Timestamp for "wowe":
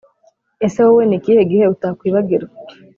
0.85-1.03